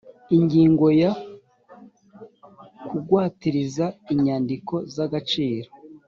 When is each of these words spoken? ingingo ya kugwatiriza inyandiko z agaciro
ingingo 0.37 0.85
ya 1.01 1.11
kugwatiriza 2.89 3.85
inyandiko 4.13 4.73
z 4.93 4.95
agaciro 5.05 5.69